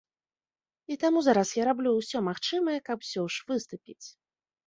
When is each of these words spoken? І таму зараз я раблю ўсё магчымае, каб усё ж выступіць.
І 0.93 0.95
таму 1.03 1.19
зараз 1.27 1.51
я 1.61 1.67
раблю 1.69 1.91
ўсё 1.99 2.17
магчымае, 2.29 2.77
каб 2.87 2.97
усё 3.05 3.23
ж 3.35 3.45
выступіць. 3.51 4.07